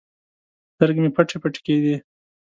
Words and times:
سترګې 0.73 0.99
مې 1.03 1.09
پټې 1.15 1.37
پټې 1.41 1.59
کېدې. 1.65 1.95